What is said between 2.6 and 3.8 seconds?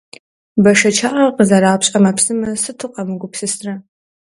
сыту къамыгупсысрэ.